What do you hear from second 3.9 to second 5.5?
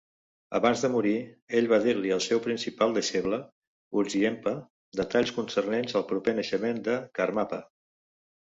Urgyenpa, detalls